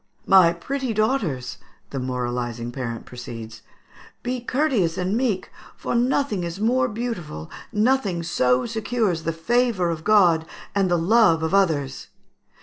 [0.25, 1.59] "My pretty daughters,"
[1.91, 3.61] the moralising parent proceeds,
[4.23, 10.03] "be courteous and meek, for nothing is more beautiful, nothing so secures the favour of
[10.03, 12.07] God and the love of others.